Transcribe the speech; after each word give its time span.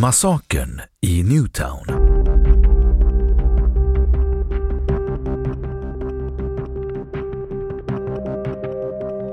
Massakern 0.00 0.80
i 1.00 1.22
Newtown. 1.22 1.84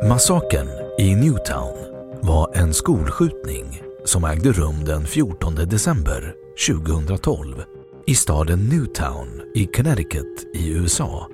Massakern 0.09 0.67
i 0.99 1.15
Newtown 1.15 1.77
var 2.21 2.51
en 2.55 2.73
skolskjutning 2.73 3.81
som 4.05 4.23
ägde 4.23 4.51
rum 4.51 4.85
den 4.85 5.05
14 5.05 5.55
december 5.55 6.33
2012 6.67 7.63
i 8.07 8.15
staden 8.15 8.59
Newtown 8.59 9.41
i 9.55 9.65
Connecticut 9.65 10.55
i 10.55 10.69
USA. 10.69 11.27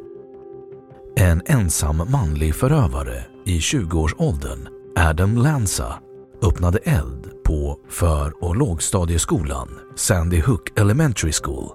En 1.16 1.42
ensam 1.45 1.97
manlig 2.12 2.56
förövare 2.56 3.23
i 3.45 3.59
20-årsåldern, 3.59 4.68
Adam 4.95 5.38
Lanza, 5.38 6.00
öppnade 6.44 6.78
eld 6.78 7.44
på 7.44 7.80
för 7.90 8.44
och 8.44 8.56
lågstadieskolan 8.56 9.80
Sandy 9.96 10.42
Hook 10.42 10.80
Elementary 10.80 11.32
School. 11.44 11.70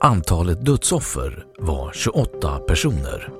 Antalet 0.00 0.64
dödsoffer 0.64 1.46
var 1.58 1.92
28 1.92 2.58
personer. 2.58 3.32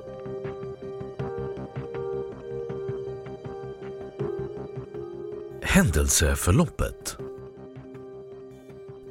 Händelseförloppet 5.61 7.17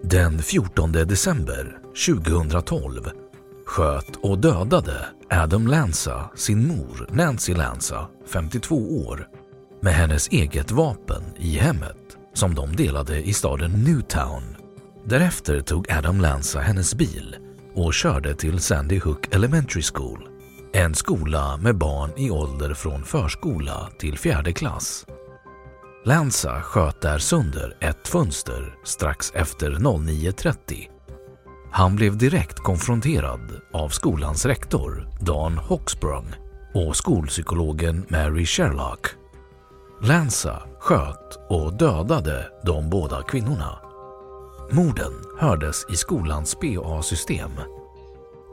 Den 0.02 0.42
14 0.42 0.92
december 0.92 1.78
2012 2.06 3.10
sköt 3.66 4.16
och 4.16 4.38
dödade 4.38 5.06
Adam 5.30 5.66
Lanza 5.66 6.30
sin 6.34 6.68
mor 6.68 7.08
Nancy 7.10 7.54
Lanza, 7.54 8.08
52 8.26 9.06
år, 9.06 9.28
med 9.80 9.92
hennes 9.92 10.28
eget 10.28 10.70
vapen 10.70 11.22
i 11.36 11.58
hemmet 11.58 11.96
som 12.34 12.54
de 12.54 12.76
delade 12.76 13.28
i 13.28 13.32
staden 13.32 13.70
Newtown. 13.70 14.42
Därefter 15.04 15.60
tog 15.60 15.90
Adam 15.90 16.20
Lanza 16.20 16.60
hennes 16.60 16.94
bil 16.94 17.36
och 17.74 17.94
körde 17.94 18.34
till 18.34 18.60
Sandy 18.60 19.00
Hook 19.00 19.34
Elementary 19.34 19.82
School, 19.82 20.28
en 20.72 20.94
skola 20.94 21.56
med 21.56 21.78
barn 21.78 22.10
i 22.16 22.30
ålder 22.30 22.74
från 22.74 23.04
förskola 23.04 23.88
till 23.98 24.18
fjärde 24.18 24.52
klass. 24.52 25.06
Lanza 26.04 26.62
sköt 26.62 27.00
där 27.00 27.18
sönder 27.18 27.76
ett 27.80 28.08
fönster 28.08 28.74
strax 28.84 29.32
efter 29.34 29.70
09.30. 29.70 30.88
Han 31.72 31.96
blev 31.96 32.18
direkt 32.18 32.58
konfronterad 32.58 33.60
av 33.72 33.88
skolans 33.88 34.46
rektor 34.46 35.08
Dan 35.20 35.58
Hoxbrung 35.58 36.26
och 36.74 36.96
skolpsykologen 36.96 38.06
Mary 38.08 38.46
Sherlock. 38.46 39.19
Lanza 40.02 40.62
sköt 40.78 41.38
och 41.48 41.72
dödade 41.72 42.46
de 42.64 42.90
båda 42.90 43.22
kvinnorna. 43.22 43.78
Morden 44.70 45.12
hördes 45.38 45.86
i 45.90 45.96
skolans 45.96 46.54
PA-system. 46.54 47.50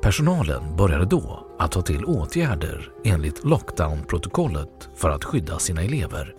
Personalen 0.01 0.75
började 0.75 1.05
då 1.05 1.47
att 1.59 1.71
ta 1.71 1.81
till 1.81 2.05
åtgärder 2.05 2.91
enligt 3.03 3.43
lockdown-protokollet 3.43 4.89
för 4.95 5.09
att 5.09 5.23
skydda 5.23 5.59
sina 5.59 5.81
elever. 5.81 6.35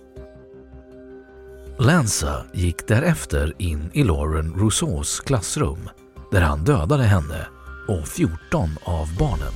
Lanza 1.79 2.45
gick 2.53 2.89
därefter 2.89 3.55
in 3.59 3.91
i 3.93 4.05
Lauren 4.05 4.55
Rousseaus 4.55 5.21
klassrum 5.21 5.89
där 6.31 6.41
han 6.41 6.65
dödade 6.65 7.05
henne 7.05 7.47
och 7.89 8.09
14 8.09 8.69
av 8.85 9.17
barnen. 9.19 9.53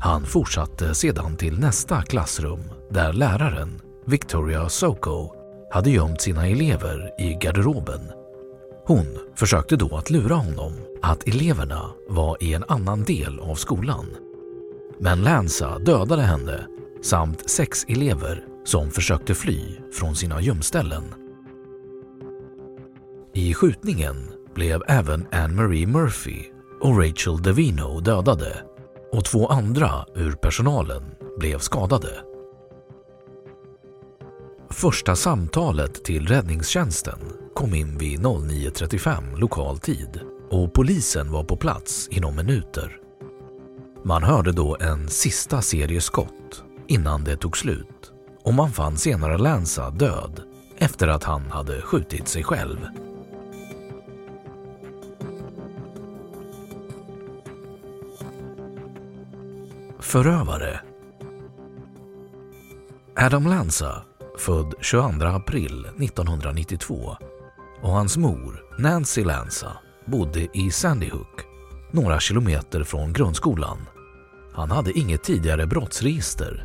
Han 0.00 0.24
fortsatte 0.24 0.94
sedan 0.94 1.36
till 1.36 1.58
nästa 1.58 2.02
klassrum 2.02 2.60
där 2.90 3.12
läraren, 3.12 3.80
Victoria 4.06 4.68
Soko, 4.68 5.30
hade 5.70 5.90
gömt 5.90 6.20
sina 6.20 6.46
elever 6.46 7.10
i 7.18 7.34
garderoben. 7.34 8.00
Hon 8.86 9.06
försökte 9.36 9.76
då 9.76 9.96
att 9.96 10.10
lura 10.10 10.34
honom 10.34 10.72
att 11.02 11.28
eleverna 11.28 11.90
var 12.08 12.42
i 12.42 12.54
en 12.54 12.64
annan 12.68 13.04
del 13.04 13.40
av 13.40 13.54
skolan. 13.54 14.06
Men 14.98 15.22
Lanza 15.22 15.78
dödade 15.78 16.22
henne 16.22 16.66
samt 17.02 17.50
sex 17.50 17.84
elever 17.88 18.44
som 18.64 18.90
försökte 18.90 19.34
fly 19.34 19.60
från 19.92 20.16
sina 20.16 20.40
gömställen. 20.40 21.04
I 23.34 23.54
skjutningen 23.54 24.16
blev 24.54 24.82
även 24.88 25.26
Anne-Marie 25.32 25.86
Murphy 25.86 26.44
och 26.80 26.98
Rachel 26.98 27.42
Devino 27.42 28.00
dödade 28.00 28.62
och 29.12 29.24
två 29.24 29.46
andra 29.46 30.06
ur 30.14 30.32
personalen 30.32 31.02
blev 31.38 31.58
skadade. 31.58 32.31
Första 34.72 35.16
samtalet 35.16 36.04
till 36.04 36.26
räddningstjänsten 36.28 37.18
kom 37.54 37.74
in 37.74 37.98
vid 37.98 38.20
09.35 38.20 39.38
lokal 39.38 39.78
tid 39.78 40.20
och 40.50 40.72
polisen 40.72 41.32
var 41.32 41.44
på 41.44 41.56
plats 41.56 42.08
inom 42.08 42.36
minuter. 42.36 42.96
Man 44.04 44.22
hörde 44.22 44.52
då 44.52 44.76
en 44.80 45.08
sista 45.08 45.62
serie 45.62 46.00
skott 46.00 46.64
innan 46.86 47.24
det 47.24 47.36
tog 47.36 47.56
slut 47.56 48.12
och 48.44 48.54
man 48.54 48.72
fann 48.72 48.96
senare 48.96 49.38
Lanza 49.38 49.90
död 49.90 50.40
efter 50.78 51.08
att 51.08 51.24
han 51.24 51.50
hade 51.50 51.82
skjutit 51.82 52.28
sig 52.28 52.44
själv. 52.44 52.78
Förövare 60.00 60.80
Adam 63.16 63.46
Lanza, 63.46 64.02
född 64.42 64.74
22 64.80 65.26
april 65.26 65.86
1992 66.00 67.16
och 67.82 67.90
hans 67.90 68.16
mor 68.16 68.64
Nancy 68.78 69.24
Lanza 69.24 69.72
bodde 70.06 70.58
i 70.58 70.70
Sandy 70.70 71.10
Hook, 71.10 71.40
några 71.90 72.20
kilometer 72.20 72.84
från 72.84 73.12
grundskolan. 73.12 73.78
Han 74.52 74.70
hade 74.70 74.98
inget 74.98 75.24
tidigare 75.24 75.66
brottsregister. 75.66 76.64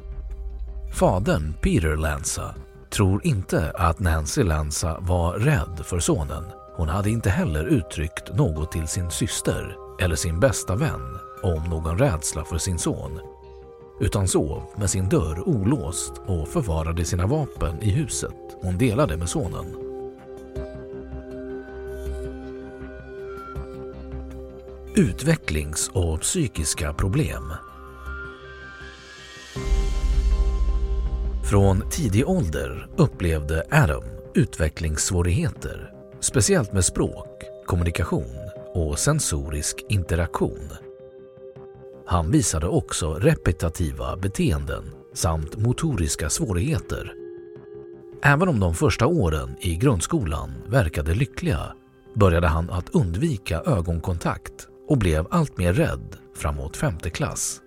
Fadern 0.94 1.54
Peter 1.62 1.96
Lanza 1.96 2.56
tror 2.90 3.26
inte 3.26 3.72
att 3.72 4.00
Nancy 4.00 4.44
Lanza 4.44 5.00
var 5.00 5.34
rädd 5.34 5.82
för 5.84 6.00
sonen. 6.00 6.44
Hon 6.76 6.90
hade 6.90 7.10
inte 7.10 7.30
heller 7.30 7.66
uttryckt 7.66 8.36
något 8.36 8.72
till 8.72 8.88
sin 8.88 9.12
syster 9.12 9.76
eller 10.00 10.16
sin 10.16 10.40
bästa 10.40 10.76
vän 10.76 11.20
om 11.44 11.64
någon 11.64 11.98
rädsla 11.98 12.46
för 12.46 12.58
sin 12.58 12.80
son 12.80 13.20
utan 14.00 14.28
sov 14.28 14.64
med 14.76 14.90
sin 14.90 15.10
dörr 15.10 15.48
olåst 15.48 16.12
och 16.26 16.48
förvarade 16.48 17.06
sina 17.06 17.28
vapen 17.28 17.82
i 17.82 17.90
huset 17.90 18.36
hon 18.62 18.78
delade 18.78 19.18
med 19.18 19.30
sonen. 19.30 19.66
Utvecklings 24.96 25.90
och 25.94 26.22
psykiska 26.22 26.94
problem. 26.94 27.54
Från 31.50 31.90
tidig 31.90 32.30
ålder 32.30 32.88
upplevde 32.98 33.64
Adam 33.72 34.04
utvecklingssvårigheter, 34.38 35.92
speciellt 36.20 36.74
med 36.74 36.86
språk, 36.86 37.44
kommunikation 37.66 38.50
och 38.74 39.00
sensorisk 39.00 39.86
interaktion. 39.90 40.87
Han 42.10 42.32
visade 42.32 42.68
också 42.68 43.14
repetitiva 43.14 44.18
beteenden 44.18 44.84
samt 45.14 45.58
motoriska 45.58 46.30
svårigheter. 46.30 47.14
Även 48.24 48.48
om 48.48 48.60
de 48.60 48.74
första 48.74 49.08
åren 49.08 49.56
i 49.60 49.76
grundskolan 49.76 50.52
verkade 50.68 51.14
lyckliga 51.14 51.74
började 52.16 52.48
han 52.48 52.70
att 52.70 52.96
undvika 52.96 53.62
ögonkontakt 53.62 54.68
och 54.88 54.98
blev 54.98 55.28
allt 55.30 55.58
mer 55.58 55.74
rädd 55.74 56.18
framåt 56.36 56.78
femte 56.78 57.10
klass. 57.10 57.62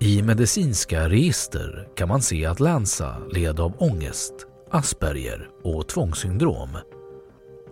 I 0.00 0.22
medicinska 0.22 1.08
register 1.08 1.88
kan 1.96 2.08
man 2.08 2.22
se 2.22 2.46
att 2.46 2.60
Lanza 2.60 3.16
led 3.30 3.60
av 3.60 3.72
ångest, 3.78 4.34
Asperger 4.70 5.48
och 5.62 5.88
tvångssyndrom. 5.88 6.68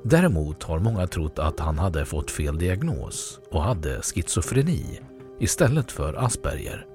Däremot 0.03 0.63
har 0.63 0.79
många 0.79 1.07
trott 1.07 1.39
att 1.39 1.61
han 1.61 1.79
hade 1.79 2.05
fått 2.05 2.31
fel 2.31 2.59
diagnos 2.59 3.41
och 3.51 3.63
hade 3.63 4.03
schizofreni 4.03 5.01
istället 5.41 5.93
för 5.93 6.25
Asperger. 6.25 6.87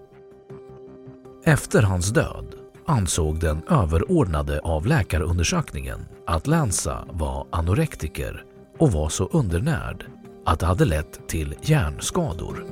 Efter 1.45 1.81
hans 1.81 2.09
död 2.09 2.55
ansåg 2.85 3.39
den 3.39 3.63
överordnade 3.69 4.59
av 4.59 4.85
läkarundersökningen 4.85 5.99
att 6.27 6.47
Lanza 6.47 7.07
var 7.09 7.47
anorektiker 7.51 8.45
och 8.77 8.91
var 8.91 9.09
så 9.09 9.25
undernärd 9.25 10.05
att 10.45 10.59
det 10.59 10.65
hade 10.65 10.85
lett 10.85 11.27
till 11.27 11.55
hjärnskador. 11.61 12.65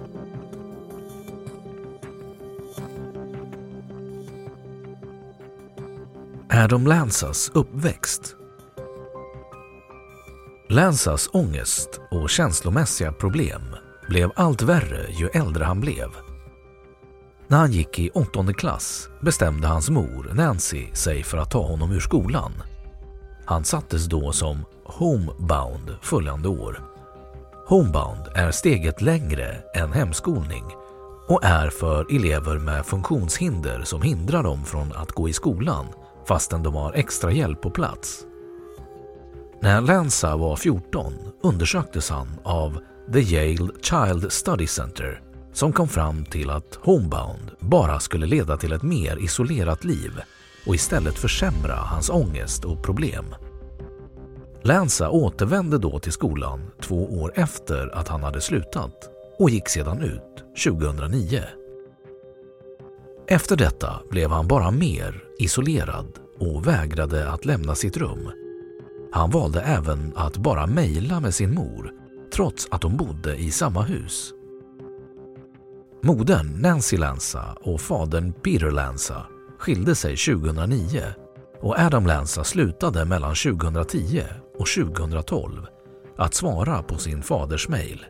Adam 6.50 6.88
Lanzas 6.88 7.52
uppväxt 7.54 8.36
Lanzas 10.72 11.30
ångest 11.34 12.02
och 12.12 12.30
känslomässiga 12.30 13.12
problem 13.12 13.62
blev 14.08 14.32
allt 14.36 14.62
värre 14.62 15.12
ju 15.12 15.28
äldre 15.28 15.64
han 15.64 15.82
blev. 15.82 16.10
När 17.48 17.58
han 17.58 17.72
gick 17.72 18.00
i 18.00 18.10
åttonde 18.10 18.54
klass 18.54 19.10
bestämde 19.22 19.68
hans 19.68 19.90
mor 19.90 20.32
Nancy 20.34 20.86
sig 20.94 21.24
för 21.24 21.38
att 21.38 21.52
ta 21.52 21.62
honom 21.62 21.92
ur 21.92 22.00
skolan. 22.00 22.52
Han 23.46 23.64
sattes 23.64 24.06
då 24.06 24.32
som 24.32 24.66
homebound 24.86 25.96
följande 26.02 26.50
år. 26.50 26.82
Homebound 27.68 28.28
är 28.36 28.52
steget 28.52 29.02
längre 29.02 29.58
än 29.76 29.94
hemskolning 29.94 30.64
och 31.28 31.44
är 31.44 31.70
för 31.70 32.16
elever 32.16 32.58
med 32.58 32.86
funktionshinder 32.86 33.84
som 33.84 34.02
hindrar 34.02 34.44
dem 34.44 34.66
från 34.66 34.94
att 34.94 35.12
gå 35.12 35.30
i 35.30 35.34
skolan 35.34 35.86
fastän 36.28 36.64
de 36.64 36.76
har 36.76 36.94
extra 36.94 37.32
hjälp 37.32 37.62
på 37.62 37.70
plats. 37.70 38.26
När 39.62 39.82
Lanza 39.82 40.36
var 40.38 40.56
14 40.56 41.14
undersöktes 41.44 42.10
han 42.10 42.28
av 42.44 42.80
The 43.14 43.20
Yale 43.20 43.70
Child 43.82 44.32
Study 44.32 44.68
Center 44.68 45.22
som 45.54 45.74
kom 45.74 45.88
fram 45.88 46.26
till 46.26 46.50
att 46.50 46.80
Homebound 46.82 47.52
bara 47.60 48.00
skulle 48.00 48.26
leda 48.26 48.58
till 48.58 48.72
ett 48.72 48.84
mer 48.84 49.24
isolerat 49.24 49.84
liv 49.84 50.12
och 50.68 50.76
istället 50.76 51.18
försämra 51.18 51.76
hans 51.76 52.10
ångest 52.10 52.66
och 52.66 52.84
problem. 52.84 53.26
Lanza 54.62 55.10
återvände 55.10 55.78
då 55.78 56.00
till 56.00 56.12
skolan 56.12 56.72
två 56.82 57.22
år 57.22 57.34
efter 57.36 57.96
att 57.96 58.08
han 58.08 58.24
hade 58.24 58.42
slutat 58.42 59.10
och 59.40 59.50
gick 59.50 59.70
sedan 59.70 60.02
ut 60.02 60.64
2009. 60.66 61.44
Efter 63.28 63.56
detta 63.58 64.00
blev 64.10 64.30
han 64.30 64.48
bara 64.48 64.72
mer 64.72 65.24
isolerad 65.40 66.20
och 66.40 66.68
vägrade 66.68 67.32
att 67.32 67.46
lämna 67.46 67.76
sitt 67.76 67.98
rum. 67.98 68.32
Han 69.12 69.32
valde 69.32 69.62
även 69.62 70.14
att 70.16 70.38
bara 70.38 70.68
mejla 70.68 71.20
med 71.20 71.34
sin 71.34 71.54
mor 71.54 71.92
trots 72.34 72.68
att 72.72 72.82
de 72.82 72.98
bodde 72.98 73.36
i 73.36 73.52
samma 73.52 73.82
hus. 73.82 74.34
Modern 76.04 76.62
Nancy 76.62 76.98
Lanza 76.98 77.58
och 77.62 77.82
fadern 77.82 78.34
Peter 78.34 78.72
Lanza 78.72 79.26
skilde 79.60 79.96
sig 79.96 80.18
2009 80.18 81.02
och 81.62 81.80
Adam 81.80 82.06
Lanza 82.06 82.44
slutade 82.44 83.06
mellan 83.06 83.36
2010 83.36 84.24
och 84.60 84.68
2012 84.68 85.66
att 86.18 86.34
svara 86.34 86.84
på 86.84 86.98
sin 86.98 87.24
faders 87.24 87.68
mejl. 87.68 88.06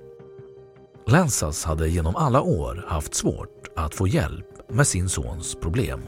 Lanzas 1.07 1.65
hade 1.65 1.89
genom 1.89 2.15
alla 2.15 2.41
år 2.41 2.85
haft 2.87 3.13
svårt 3.13 3.67
att 3.75 3.95
få 3.95 4.07
hjälp 4.07 4.45
med 4.69 4.87
sin 4.87 5.09
sons 5.09 5.55
problem. 5.61 6.01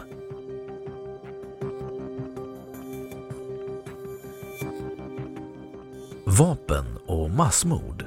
Vapen 6.39 6.85
och 7.07 7.29
massmord 7.29 8.05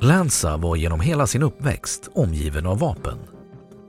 Lanza 0.00 0.56
var 0.56 0.76
genom 0.76 1.00
hela 1.00 1.26
sin 1.26 1.42
uppväxt 1.42 2.08
omgiven 2.14 2.66
av 2.66 2.78
vapen. 2.78 3.18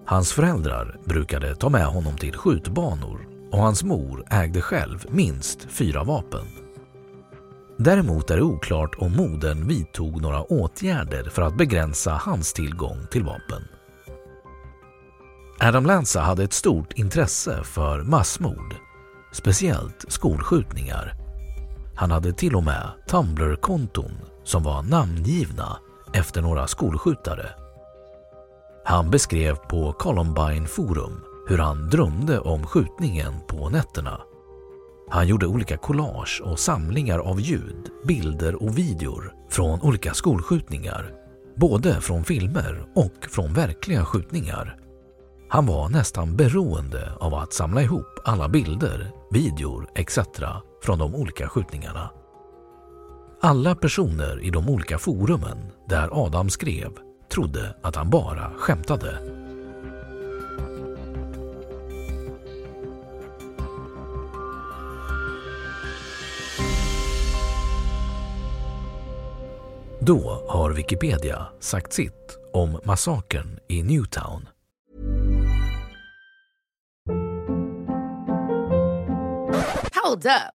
Hans 0.06 0.33
föräldrar 0.33 1.00
brukade 1.06 1.56
ta 1.56 1.69
med 1.69 1.85
honom 1.85 2.18
till 2.18 2.38
skjutbanor 2.38 3.27
och 3.51 3.59
hans 3.59 3.83
mor 3.83 4.24
ägde 4.29 4.62
själv 4.62 5.06
minst 5.09 5.68
fyra 5.69 6.03
vapen. 6.03 6.45
Däremot 7.77 8.31
är 8.31 8.35
det 8.35 8.44
oklart 8.44 8.95
om 8.97 9.15
modern 9.15 9.68
vidtog 9.68 10.21
några 10.21 10.44
åtgärder 10.44 11.24
för 11.24 11.41
att 11.41 11.57
begränsa 11.57 12.12
hans 12.12 12.53
tillgång 12.53 13.07
till 13.12 13.24
vapen. 13.24 13.63
Adam 15.59 15.85
Lanza 15.85 16.21
hade 16.21 16.44
ett 16.44 16.53
stort 16.53 16.94
intresse 16.94 17.63
för 17.63 18.03
massmord, 18.03 18.75
speciellt 19.31 20.06
skolskjutningar. 20.07 21.26
Han 21.98 22.12
hade 22.12 22.34
till 22.34 22.56
och 22.56 22.64
med 22.64 22.90
Tumblr-konton 23.08 24.12
som 24.44 24.64
var 24.64 24.84
namngivna 24.84 25.78
efter 26.14 26.42
några 26.42 26.68
skolskjutare. 26.68 27.50
Han 28.86 29.12
beskrev 29.12 29.56
på 29.56 29.94
Columbine 29.94 30.68
Forum 30.68 31.24
hur 31.48 31.58
han 31.58 31.90
drömde 31.90 32.40
om 32.40 32.66
skjutningen 32.66 33.34
på 33.48 33.70
nätterna. 33.70 34.22
Han 35.10 35.28
gjorde 35.28 35.48
olika 35.48 35.78
collage 35.78 36.42
och 36.46 36.60
samlingar 36.60 37.20
av 37.20 37.40
ljud, 37.40 37.90
bilder 38.08 38.63
och 38.63 38.77
videor 38.77 39.34
från 39.50 39.82
olika 39.82 40.13
skolskjutningar, 40.13 41.13
både 41.56 42.01
från 42.01 42.24
filmer 42.24 42.86
och 42.96 43.27
från 43.30 43.54
verkliga 43.54 44.06
skjutningar. 44.06 44.77
Han 45.50 45.66
var 45.66 45.89
nästan 45.89 46.36
beroende 46.36 47.12
av 47.20 47.34
att 47.34 47.54
samla 47.54 47.82
ihop 47.82 48.20
alla 48.25 48.50
bilder, 48.50 49.12
videor 49.32 49.89
etc 49.96 50.20
från 50.88 51.00
de 51.00 51.15
olika 51.15 51.50
skjutningarna. 51.50 52.10
Alla 53.41 53.75
personer 53.75 54.44
i 54.44 54.50
de 54.50 54.70
olika 54.70 54.98
forumen 54.98 55.58
där 55.86 56.25
Adam 56.25 56.50
skrev 56.50 56.91
trodde 57.29 57.75
att 57.84 57.96
han 57.96 58.10
bara 58.10 58.51
skämtade. 58.58 59.20
Då 70.00 70.46
har 70.48 70.72
Wikipedia 70.72 71.48
sagt 71.60 71.94
sitt 71.94 72.38
om 72.53 72.79
massakern 72.84 73.60
i 73.67 73.84
Newtown. 73.84 74.50
Hold 80.03 80.25
up. 80.25 80.57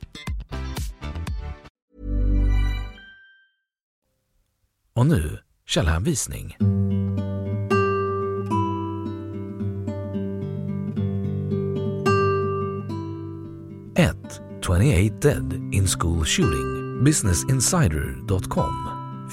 Och 4.95 5.05
nu 5.05 5.37
källhänvisning. 5.67 6.57
Ett 13.95 14.41
28 14.65 15.15
dead 15.21 15.53
in 15.73 15.87
school 15.87 16.25
shooting. 16.25 17.03
Businessinsider.com 17.03 18.73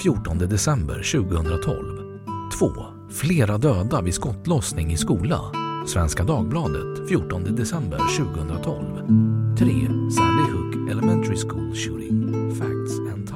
14 0.03 0.39
december 0.39 0.95
2012. 0.95 2.21
2. 2.59 2.73
Flera 3.11 3.59
döda 3.59 4.03
vid 4.03 4.15
skottlossning 4.15 4.93
i 4.93 4.97
skola. 4.97 5.41
Svenska 5.87 6.25
Dagbladet 6.25 7.09
14 7.09 7.57
december 7.57 7.99
2012. 8.17 9.57
3. 9.59 9.67
Sandy 10.11 10.53
Hook 10.53 10.91
Elementary 10.91 11.37
School 11.37 11.75
Shooting. 11.75 12.55
Facts 12.55 12.99
and 13.13 13.28